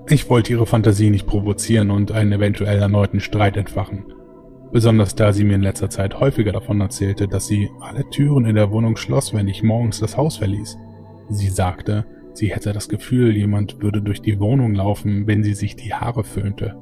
Ich 0.07 0.29
wollte 0.29 0.53
ihre 0.53 0.65
Fantasie 0.65 1.09
nicht 1.09 1.27
provozieren 1.27 1.91
und 1.91 2.13
einen 2.13 2.31
eventuell 2.31 2.79
erneuten 2.79 3.19
Streit 3.19 3.57
entfachen. 3.57 4.05
Besonders 4.71 5.15
da 5.15 5.33
sie 5.33 5.43
mir 5.43 5.55
in 5.55 5.61
letzter 5.61 5.89
Zeit 5.89 6.19
häufiger 6.19 6.53
davon 6.53 6.79
erzählte, 6.79 7.27
dass 7.27 7.47
sie 7.47 7.69
alle 7.81 8.09
Türen 8.09 8.45
in 8.45 8.55
der 8.55 8.71
Wohnung 8.71 8.95
schloss, 8.95 9.33
wenn 9.33 9.47
ich 9.47 9.63
morgens 9.63 9.99
das 9.99 10.15
Haus 10.15 10.37
verließ. 10.37 10.77
Sie 11.29 11.49
sagte, 11.49 12.05
sie 12.33 12.53
hätte 12.53 12.71
das 12.71 12.87
Gefühl, 12.87 13.35
jemand 13.35 13.81
würde 13.81 14.01
durch 14.01 14.21
die 14.21 14.39
Wohnung 14.39 14.75
laufen, 14.75 15.27
wenn 15.27 15.43
sie 15.43 15.55
sich 15.55 15.75
die 15.75 15.93
Haare 15.93 16.23
föhnte. 16.23 16.77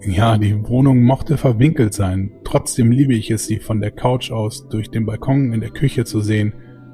Ja, 0.00 0.38
die 0.38 0.68
Wohnung 0.68 1.02
mochte 1.02 1.36
verwinkelt 1.36 1.92
sein, 1.92 2.30
trotzdem 2.44 2.92
liebe 2.92 3.14
ich 3.14 3.30
es, 3.30 3.46
sie 3.46 3.58
von 3.58 3.80
der 3.80 3.90
Couch 3.90 4.30
aus 4.30 4.68
durch 4.68 4.90
den 4.90 5.06
Balkon 5.06 5.52
in 5.52 5.60
der 5.60 5.70
Küche 5.70 6.04
zu 6.04 6.20
sehen, 6.20 6.52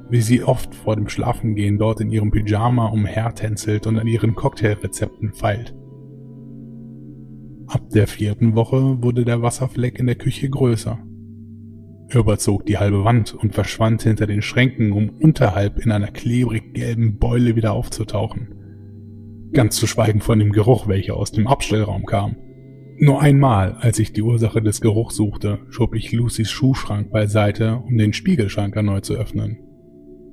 wie 0.08 0.22
sie 0.22 0.42
oft 0.42 0.74
vor 0.74 0.96
dem 0.96 1.08
Schlafengehen 1.08 1.78
dort 1.78 2.00
in 2.00 2.10
ihrem 2.10 2.30
Pyjama 2.30 2.86
umhertänzelt 2.86 3.86
und 3.86 3.98
an 3.98 4.06
ihren 4.06 4.34
Cocktailrezepten 4.34 5.34
feilt. 5.34 5.74
Ab 7.66 7.90
der 7.90 8.06
vierten 8.06 8.54
Woche 8.54 9.02
wurde 9.02 9.24
der 9.24 9.42
Wasserfleck 9.42 9.98
in 9.98 10.06
der 10.06 10.16
Küche 10.16 10.48
größer. 10.48 10.98
Er 12.08 12.20
überzog 12.20 12.64
die 12.66 12.78
halbe 12.78 13.04
Wand 13.04 13.34
und 13.34 13.54
verschwand 13.54 14.02
hinter 14.02 14.26
den 14.26 14.42
Schränken, 14.42 14.92
um 14.92 15.10
unterhalb 15.10 15.78
in 15.78 15.92
einer 15.92 16.10
klebrig 16.10 16.74
gelben 16.74 17.18
Beule 17.18 17.56
wieder 17.56 17.72
aufzutauchen. 17.72 18.54
Ganz 19.52 19.76
zu 19.76 19.86
schweigen 19.86 20.20
von 20.20 20.38
dem 20.38 20.52
Geruch, 20.52 20.88
welcher 20.88 21.16
aus 21.16 21.32
dem 21.32 21.46
Abstellraum 21.46 22.06
kam. 22.06 22.36
Nur 22.98 23.20
einmal, 23.20 23.72
als 23.80 23.98
ich 23.98 24.12
die 24.12 24.22
Ursache 24.22 24.62
des 24.62 24.80
Geruchs 24.80 25.16
suchte, 25.16 25.60
schob 25.68 25.94
ich 25.94 26.12
Lucys 26.12 26.50
Schuhschrank 26.50 27.10
beiseite, 27.10 27.82
um 27.84 27.96
den 27.96 28.12
Spiegelschrank 28.12 28.76
erneut 28.76 29.04
zu 29.04 29.14
öffnen. 29.14 29.58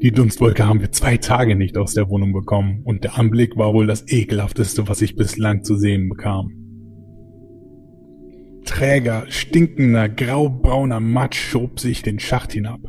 Die 0.02 0.12
Dunstwolke 0.12 0.68
haben 0.68 0.80
wir 0.80 0.92
zwei 0.92 1.18
Tage 1.18 1.56
nicht 1.56 1.78
aus 1.78 1.94
der 1.94 2.10
Wohnung 2.10 2.34
bekommen 2.34 2.82
und 2.84 3.04
der 3.04 3.18
Anblick 3.20 3.56
war 3.56 3.74
wohl 3.74 3.88
das 3.88 4.08
ekelhafteste, 4.12 4.88
was 4.88 5.02
ich 5.02 5.16
bislang 5.16 5.64
zu 5.64 5.76
sehen 5.76 6.10
bekam. 6.10 6.52
Träger, 8.66 9.26
stinkender, 9.28 10.08
graubrauner 10.10 11.00
Matsch 11.00 11.40
schob 11.40 11.80
sich 11.80 12.04
den 12.04 12.20
Schacht 12.20 12.54
hinab. 12.54 12.80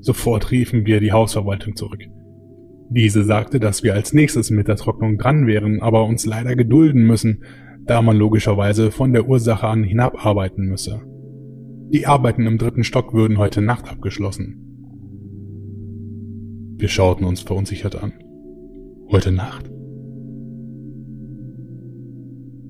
Sofort 0.00 0.50
riefen 0.50 0.84
wir 0.84 1.00
die 1.00 1.12
Hausverwaltung 1.12 1.76
zurück. 1.76 2.02
Diese 2.90 3.24
sagte, 3.24 3.58
dass 3.58 3.82
wir 3.82 3.94
als 3.94 4.12
nächstes 4.12 4.50
mit 4.50 4.68
der 4.68 4.76
Trocknung 4.76 5.16
dran 5.16 5.46
wären, 5.46 5.80
aber 5.80 6.04
uns 6.04 6.26
leider 6.26 6.54
gedulden 6.56 7.06
müssen, 7.06 7.44
da 7.84 8.02
man 8.02 8.16
logischerweise 8.16 8.90
von 8.90 9.12
der 9.12 9.28
Ursache 9.28 9.66
an 9.66 9.84
hinabarbeiten 9.84 10.66
müsse. 10.66 11.00
Die 11.92 12.06
Arbeiten 12.06 12.46
im 12.46 12.58
dritten 12.58 12.84
Stock 12.84 13.12
würden 13.12 13.38
heute 13.38 13.60
Nacht 13.60 13.90
abgeschlossen. 13.90 14.62
Wir 16.78 16.88
schauten 16.88 17.24
uns 17.24 17.42
verunsichert 17.42 18.02
an. 18.02 18.12
Heute 19.10 19.30
Nacht? 19.30 19.70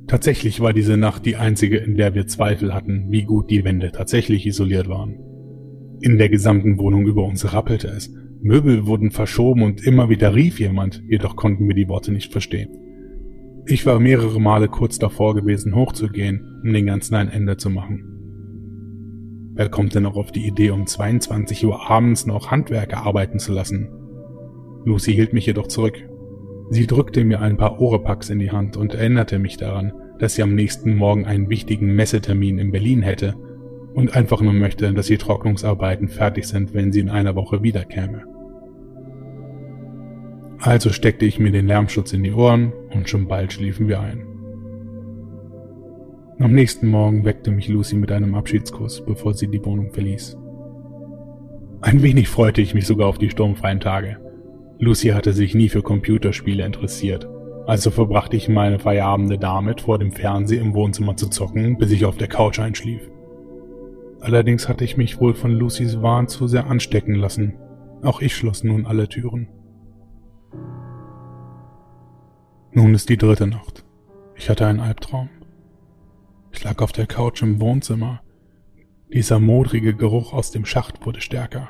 Tatsächlich 0.09 0.61
war 0.61 0.73
diese 0.73 0.97
Nacht 0.97 1.25
die 1.25 1.37
einzige, 1.37 1.79
in 1.79 1.97
der 1.97 2.15
wir 2.15 2.27
Zweifel 2.27 2.75
hatten, 2.75 3.07
wie 3.11 3.23
gut 3.23 3.51
die 3.51 3.65
Wände 3.65 3.93
tatsächlich 3.93 4.45
isoliert 4.45 4.89
waren. 4.89 5.19
In 6.01 6.19
der 6.19 6.29
gesamten 6.29 6.79
Wohnung 6.79 7.07
über 7.07 7.25
uns 7.25 7.53
rappelte 7.53 7.89
es. 7.89 8.13
Möbel 8.43 8.87
wurden 8.87 9.13
verschoben 9.13 9.63
und 9.63 9.87
immer 9.87 10.09
wieder 10.11 10.35
rief 10.35 10.59
jemand, 10.59 11.03
jedoch 11.09 11.37
konnten 11.37 11.69
wir 11.69 11.77
die 11.77 11.89
Worte 11.89 12.13
nicht 12.13 12.33
verstehen. 12.33 12.82
Ich 13.67 13.87
war 13.87 14.01
mehrere 14.01 14.41
Male 14.41 14.69
kurz 14.69 14.99
davor 14.99 15.35
gewesen, 15.35 15.75
hochzugehen, 15.75 16.61
um 16.65 16.73
den 16.73 16.87
ganzen 16.87 17.15
ein 17.15 17.29
Ende 17.29 17.57
zu 17.57 17.71
machen. 17.71 18.13
Wer 19.55 19.69
kommt 19.69 19.95
denn 19.95 20.07
auch 20.07 20.17
auf 20.17 20.33
die 20.33 20.47
Idee, 20.47 20.71
um 20.71 20.87
22 20.87 21.65
Uhr 21.67 21.89
abends 21.89 22.27
noch 22.27 22.51
Handwerker 22.51 23.05
arbeiten 23.05 23.39
zu 23.39 23.53
lassen? 23.53 23.89
Lucy 24.85 25.13
hielt 25.13 25.33
mich 25.33 25.47
jedoch 25.47 25.69
zurück. 25.69 25.95
Sie 26.71 26.87
drückte 26.87 27.23
mir 27.25 27.41
ein 27.41 27.57
paar 27.57 27.81
Orepacks 27.81 28.31
in 28.31 28.41
die 28.41 28.51
Hand 28.51 28.77
und 28.77 28.95
erinnerte 28.95 29.39
mich 29.39 29.59
daran, 29.59 29.93
dass 30.19 30.35
sie 30.35 30.43
am 30.43 30.55
nächsten 30.55 30.97
Morgen 30.97 31.27
einen 31.27 31.49
wichtigen 31.49 31.95
Messetermin 31.95 32.59
in 32.59 32.73
Berlin 32.73 33.03
hätte 33.03 33.35
und 33.95 34.17
einfach 34.17 34.41
nur 34.41 34.55
möchte, 34.55 34.93
dass 34.93 35.07
die 35.07 35.19
Trocknungsarbeiten 35.19 36.09
fertig 36.09 36.47
sind, 36.47 36.75
wenn 36.75 36.91
sie 36.91 37.01
in 37.01 37.11
einer 37.11 37.37
Woche 37.37 37.63
wiederkäme. 37.63 38.25
Also 40.63 40.91
steckte 40.91 41.27
ich 41.27 41.39
mir 41.39 41.53
den 41.53 41.67
Lärmschutz 41.67 42.13
in 42.13 42.23
die 42.23 42.33
Ohren 42.33 42.73
und 42.95 43.09
schon 43.09 43.29
bald 43.29 43.53
schliefen 43.53 43.89
wir 43.89 44.01
ein. 44.01 44.25
Am 46.39 46.53
nächsten 46.53 46.89
Morgen 46.89 47.25
weckte 47.25 47.51
mich 47.51 47.69
Lucy 47.69 47.97
mit 47.97 48.11
einem 48.11 48.35
Abschiedskuss, 48.35 49.05
bevor 49.05 49.35
sie 49.35 49.49
die 49.49 49.65
Wohnung 49.65 49.93
verließ. 49.93 50.39
Ein 51.83 52.03
wenig 52.03 52.29
freute 52.29 52.63
ich 52.63 52.75
mich 52.75 52.87
sogar 52.87 53.09
auf 53.09 53.19
die 53.19 53.31
sturmfreien 53.31 53.81
Tage. 53.81 54.17
Lucy 54.79 55.09
hatte 55.09 55.33
sich 55.33 55.55
nie 55.55 55.69
für 55.69 55.83
Computerspiele 55.83 56.65
interessiert 56.65 57.29
also 57.67 57.91
verbrachte 57.91 58.37
ich 58.37 58.49
meine 58.49 58.79
Feierabende 58.79 59.39
damit, 59.39 59.83
vor 59.83 59.99
dem 59.99 60.13
Fernseher 60.13 60.61
im 60.61 60.75
Wohnzimmer 60.75 61.17
zu 61.17 61.29
zocken, 61.29 61.79
bis 61.79 61.93
ich 61.93 62.05
auf 62.05 62.17
der 62.17 62.29
Couch 62.29 62.59
einschlief. 62.59 63.09
Allerdings 64.21 64.69
hatte 64.69 64.85
ich 64.85 64.97
mich 64.97 65.21
wohl 65.21 65.35
von 65.35 65.53
Lucys 65.53 66.03
Wahn 66.03 66.29
zu 66.29 66.49
sehr 66.49 66.67
anstecken 66.67 67.15
lassen. 67.15 67.55
Auch 68.03 68.21
ich 68.21 68.35
schloss 68.35 68.65
nun 68.65 68.87
alle 68.87 69.09
Türen. 69.09 69.49
Nun 72.75 72.95
ist 72.95 73.11
die 73.11 73.19
dritte 73.19 73.47
Nacht. 73.47 73.85
Ich 74.35 74.49
hatte 74.49 74.67
einen 74.67 74.81
Albtraum. 74.81 75.29
Ich 76.53 76.65
lag 76.65 76.81
auf 76.81 76.91
der 76.91 77.07
Couch 77.07 77.43
im 77.43 77.61
Wohnzimmer. 77.61 78.23
Dieser 79.13 79.41
modrige 79.41 79.95
Geruch 79.95 80.33
aus 80.33 80.53
dem 80.53 80.65
Schacht 80.65 81.05
wurde 81.05 81.21
stärker. 81.21 81.69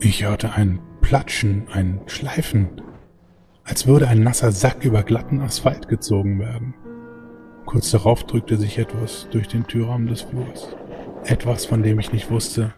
Ich 0.00 0.22
hörte 0.22 0.52
ein 0.52 0.80
Platschen, 1.00 1.66
ein 1.72 2.02
Schleifen, 2.08 2.82
als 3.64 3.86
würde 3.86 4.06
ein 4.08 4.22
nasser 4.22 4.52
Sack 4.52 4.84
über 4.84 5.02
glatten 5.02 5.40
Asphalt 5.40 5.88
gezogen 5.88 6.38
werden. 6.40 6.74
Kurz 7.64 7.90
darauf 7.90 8.24
drückte 8.24 8.58
sich 8.58 8.76
etwas 8.76 9.28
durch 9.30 9.48
den 9.48 9.66
Türrahmen 9.66 10.08
des 10.08 10.22
Flurs. 10.22 10.76
Etwas, 11.24 11.64
von 11.64 11.82
dem 11.82 11.98
ich 11.98 12.12
nicht 12.12 12.30
wusste, 12.30 12.74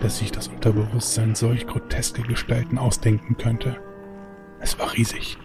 dass 0.00 0.20
sich 0.20 0.32
das 0.32 0.48
Unterbewusstsein 0.48 1.34
solch 1.34 1.66
groteske 1.66 2.22
Gestalten 2.22 2.78
ausdenken 2.78 3.36
könnte. 3.36 3.76
Es 4.58 4.78
war 4.78 4.94
riesig. 4.94 5.36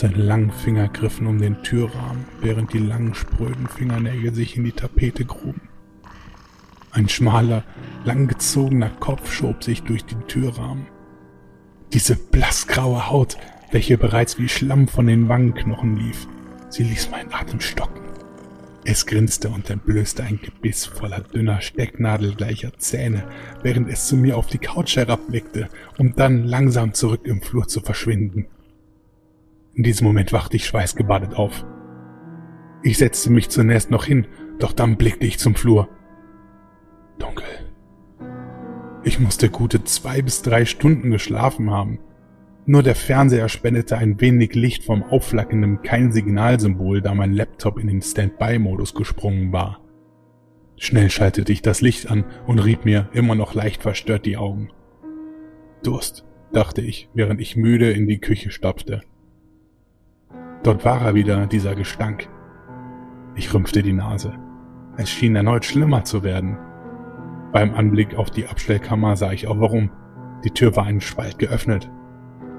Seine 0.00 0.16
langen 0.16 0.50
Finger 0.50 0.88
griffen 0.88 1.26
um 1.26 1.38
den 1.38 1.62
Türrahmen, 1.62 2.24
während 2.40 2.72
die 2.72 2.78
langen 2.78 3.12
spröden 3.12 3.66
Fingernägel 3.66 4.32
sich 4.32 4.56
in 4.56 4.64
die 4.64 4.72
Tapete 4.72 5.26
gruben. 5.26 5.68
Ein 6.90 7.10
schmaler, 7.10 7.64
langgezogener 8.06 8.88
Kopf 8.88 9.30
schob 9.30 9.62
sich 9.62 9.82
durch 9.82 10.06
den 10.06 10.26
Türrahmen. 10.26 10.86
Diese 11.92 12.16
blassgraue 12.16 13.10
Haut, 13.10 13.36
welche 13.72 13.98
bereits 13.98 14.38
wie 14.38 14.48
Schlamm 14.48 14.88
von 14.88 15.06
den 15.06 15.28
Wangenknochen 15.28 15.98
lief, 15.98 16.26
sie 16.70 16.84
ließ 16.84 17.10
meinen 17.10 17.34
Atem 17.34 17.60
stocken. 17.60 18.00
Es 18.86 19.04
grinste 19.04 19.50
und 19.50 19.68
entblößte 19.68 20.22
ein 20.22 20.40
Gebiss 20.40 20.86
voller 20.86 21.20
dünner, 21.20 21.60
stecknadelgleicher 21.60 22.72
Zähne, 22.78 23.24
während 23.62 23.90
es 23.90 24.06
zu 24.06 24.16
mir 24.16 24.38
auf 24.38 24.46
die 24.46 24.56
Couch 24.56 24.96
herabblickte, 24.96 25.68
um 25.98 26.16
dann 26.16 26.44
langsam 26.44 26.94
zurück 26.94 27.26
im 27.26 27.42
Flur 27.42 27.68
zu 27.68 27.82
verschwinden. 27.82 28.46
In 29.74 29.82
diesem 29.82 30.06
Moment 30.06 30.32
wachte 30.32 30.56
ich 30.56 30.66
schweißgebadet 30.66 31.34
auf. 31.34 31.64
Ich 32.82 32.98
setzte 32.98 33.30
mich 33.30 33.50
zunächst 33.50 33.90
noch 33.90 34.04
hin, 34.04 34.26
doch 34.58 34.72
dann 34.72 34.96
blickte 34.96 35.26
ich 35.26 35.38
zum 35.38 35.54
Flur. 35.54 35.88
Dunkel. 37.18 37.44
Ich 39.02 39.20
musste 39.20 39.48
gute 39.48 39.84
zwei 39.84 40.22
bis 40.22 40.42
drei 40.42 40.64
Stunden 40.64 41.10
geschlafen 41.10 41.70
haben. 41.70 42.00
Nur 42.66 42.82
der 42.82 42.94
Fernseher 42.94 43.48
spendete 43.48 43.96
ein 43.96 44.20
wenig 44.20 44.54
Licht 44.54 44.84
vom 44.84 45.02
aufflackernden 45.02 45.82
Kein-Signalsymbol, 45.82 47.00
da 47.00 47.14
mein 47.14 47.32
Laptop 47.32 47.78
in 47.78 47.86
den 47.86 48.02
Standby-Modus 48.02 48.94
gesprungen 48.94 49.52
war. 49.52 49.80
Schnell 50.76 51.10
schaltete 51.10 51.52
ich 51.52 51.62
das 51.62 51.80
Licht 51.80 52.10
an 52.10 52.24
und 52.46 52.58
rieb 52.58 52.84
mir 52.84 53.08
immer 53.12 53.34
noch 53.34 53.54
leicht 53.54 53.82
verstört 53.82 54.26
die 54.26 54.36
Augen. 54.36 54.70
Durst, 55.82 56.24
dachte 56.52 56.80
ich, 56.80 57.08
während 57.14 57.40
ich 57.40 57.56
müde 57.56 57.90
in 57.90 58.06
die 58.06 58.18
Küche 58.18 58.50
stapfte. 58.50 59.02
Dort 60.62 60.84
war 60.84 61.00
er 61.00 61.14
wieder, 61.14 61.46
dieser 61.46 61.74
Gestank. 61.74 62.28
Ich 63.34 63.52
rümpfte 63.54 63.82
die 63.82 63.92
Nase. 63.92 64.34
Es 64.96 65.08
schien 65.08 65.36
erneut 65.36 65.64
schlimmer 65.64 66.04
zu 66.04 66.22
werden. 66.22 66.58
Beim 67.52 67.74
Anblick 67.74 68.16
auf 68.16 68.30
die 68.30 68.46
Abstellkammer 68.46 69.16
sah 69.16 69.32
ich 69.32 69.48
auch 69.48 69.58
warum. 69.58 69.90
Die 70.44 70.50
Tür 70.50 70.76
war 70.76 70.84
einen 70.84 71.00
Spalt 71.00 71.38
geöffnet. 71.38 71.90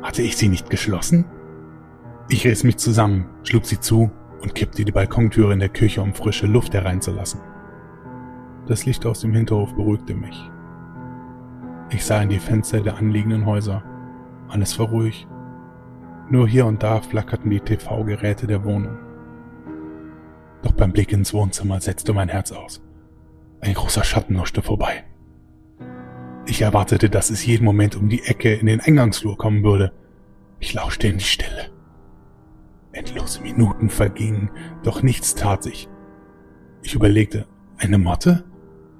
Hatte 0.01 0.21
ich 0.21 0.37
sie 0.37 0.49
nicht 0.49 0.69
geschlossen? 0.69 1.25
Ich 2.29 2.45
riss 2.45 2.63
mich 2.63 2.77
zusammen, 2.77 3.25
schlug 3.43 3.65
sie 3.65 3.79
zu 3.79 4.11
und 4.41 4.55
kippte 4.55 4.83
die 4.83 4.91
Balkontüre 4.91 5.53
in 5.53 5.59
der 5.59 5.69
Küche, 5.69 6.01
um 6.01 6.13
frische 6.13 6.47
Luft 6.47 6.73
hereinzulassen. 6.73 7.41
Das 8.67 8.85
Licht 8.85 9.05
aus 9.05 9.21
dem 9.21 9.33
Hinterhof 9.33 9.75
beruhigte 9.75 10.15
mich. 10.15 10.49
Ich 11.89 12.05
sah 12.05 12.21
in 12.21 12.29
die 12.29 12.39
Fenster 12.39 12.79
der 12.81 12.97
anliegenden 12.97 13.45
Häuser. 13.45 13.83
Alles 14.47 14.79
war 14.79 14.87
ruhig. 14.87 15.27
Nur 16.31 16.47
hier 16.47 16.65
und 16.65 16.81
da 16.81 17.01
flackerten 17.01 17.51
die 17.51 17.59
TV-Geräte 17.59 18.47
der 18.47 18.63
Wohnung. 18.63 18.97
Doch 20.61 20.71
beim 20.71 20.93
Blick 20.93 21.11
ins 21.11 21.33
Wohnzimmer 21.33 21.81
setzte 21.81 22.13
mein 22.13 22.29
Herz 22.29 22.53
aus. 22.53 22.81
Ein 23.59 23.73
großer 23.73 24.05
Schatten 24.05 24.39
huschte 24.39 24.61
vorbei. 24.61 25.03
Ich 26.45 26.61
erwartete, 26.61 27.09
dass 27.09 27.31
es 27.31 27.45
jeden 27.45 27.65
Moment 27.65 27.97
um 27.97 28.07
die 28.07 28.23
Ecke 28.23 28.53
in 28.53 28.67
den 28.67 28.79
Eingangsflur 28.79 29.37
kommen 29.37 29.65
würde. 29.65 29.91
Ich 30.59 30.73
lauschte 30.73 31.09
in 31.09 31.17
die 31.17 31.25
Stille. 31.25 31.69
Endlose 32.93 33.41
Minuten 33.41 33.89
vergingen, 33.89 34.51
doch 34.83 35.03
nichts 35.03 35.35
tat 35.35 35.63
sich. 35.63 35.89
Ich 36.81 36.95
überlegte, 36.95 37.45
eine 37.77 37.97
Motte? 37.97 38.45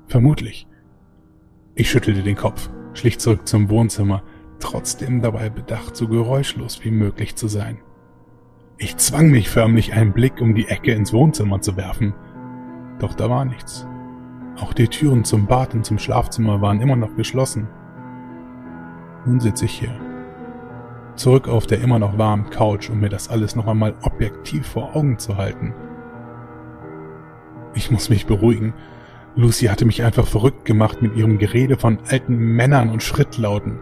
Vermutlich. 0.08 0.68
Ich 1.76 1.90
schüttelte 1.90 2.24
den 2.24 2.36
Kopf, 2.36 2.70
schlich 2.94 3.20
zurück 3.20 3.48
zum 3.48 3.70
Wohnzimmer, 3.70 4.22
trotzdem 4.62 5.22
dabei 5.22 5.50
bedacht, 5.50 5.96
so 5.96 6.08
geräuschlos 6.08 6.84
wie 6.84 6.92
möglich 6.92 7.36
zu 7.36 7.48
sein. 7.48 7.80
Ich 8.78 8.98
zwang 8.98 9.30
mich 9.30 9.50
förmlich, 9.50 9.94
einen 9.94 10.14
Blick 10.14 10.42
um 10.42 10.56
die 10.56 10.68
Ecke 10.68 10.94
ins 10.94 11.14
Wohnzimmer 11.14 11.62
zu 11.62 11.78
werfen. 11.78 12.14
Doch 13.00 13.14
da 13.14 13.30
war 13.30 13.46
nichts. 13.46 13.86
Auch 14.60 14.74
die 14.74 14.88
Türen 14.88 15.24
zum 15.24 15.46
Bad 15.46 15.74
und 15.74 15.86
zum 15.86 16.00
Schlafzimmer 16.00 16.62
waren 16.62 16.82
immer 16.82 16.96
noch 16.96 17.16
geschlossen. 17.16 17.68
Nun 19.26 19.40
sitze 19.40 19.66
ich 19.66 19.80
hier. 19.80 19.94
Zurück 21.16 21.48
auf 21.48 21.68
der 21.68 21.82
immer 21.82 22.00
noch 22.00 22.18
warmen 22.18 22.50
Couch, 22.50 22.90
um 22.90 23.00
mir 23.00 23.10
das 23.10 23.30
alles 23.30 23.56
noch 23.56 23.68
einmal 23.68 23.94
objektiv 24.02 24.66
vor 24.66 24.96
Augen 24.96 25.20
zu 25.20 25.38
halten. 25.38 25.74
Ich 27.74 27.92
muss 27.92 28.10
mich 28.10 28.26
beruhigen. 28.26 28.74
Lucy 29.36 29.68
hatte 29.68 29.86
mich 29.86 30.04
einfach 30.04 30.28
verrückt 30.28 30.66
gemacht 30.66 31.02
mit 31.02 31.16
ihrem 31.16 31.38
Gerede 31.38 31.78
von 31.78 32.00
alten 32.10 32.36
Männern 32.36 32.90
und 32.90 33.04
Schrittlauten. 33.04 33.80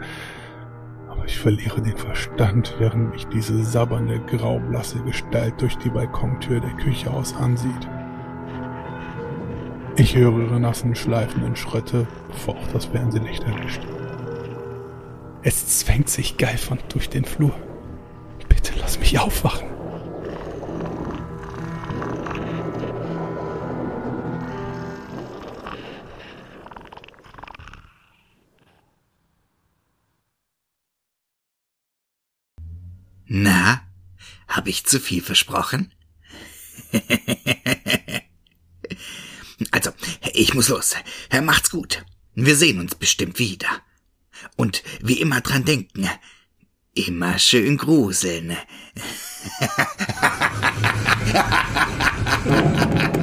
Ich 1.30 1.38
verliere 1.38 1.80
den 1.80 1.96
Verstand, 1.96 2.74
während 2.80 3.12
mich 3.12 3.28
diese 3.28 3.64
sabbernde, 3.64 4.20
graublasse 4.20 5.00
Gestalt 5.04 5.62
durch 5.62 5.78
die 5.78 5.92
Balkontür 5.92 6.60
der 6.60 6.72
Küche 6.72 7.12
aus 7.12 7.36
ansieht. 7.36 7.88
Ich 9.96 10.16
höre 10.16 10.40
ihre 10.40 10.60
nassen, 10.60 10.96
schleifenden 10.96 11.56
Schritte, 11.56 12.08
bevor 12.30 12.56
auch 12.56 12.68
das 12.74 12.86
Fernsehlicht 12.86 13.44
erlischt. 13.44 13.82
Es 15.44 15.80
zwängt 15.80 16.10
sich 16.10 16.38
geifernd 16.38 16.84
durch 16.90 17.10
den 17.10 17.26
Flur. 17.26 17.54
Bitte 18.50 18.74
lass 18.80 19.00
mich 19.00 19.20
aufwachen. 19.20 19.68
Na, 33.32 33.82
habe 34.48 34.72
ich 34.72 34.88
zu 34.88 35.00
viel 35.00 35.22
versprochen? 35.22 35.94
also, 39.72 39.92
ich 40.34 40.56
muss 40.56 40.70
los. 40.70 40.96
Macht's 41.44 41.70
gut. 41.70 42.04
Wir 42.34 42.56
sehen 42.56 42.80
uns 42.80 42.96
bestimmt 42.96 43.38
wieder. 43.38 43.70
Und 44.56 44.82
wie 45.02 45.22
immer 45.22 45.42
dran 45.42 45.64
denken, 45.64 46.10
immer 46.96 47.38
schön 47.38 47.78
gruseln. 47.78 48.58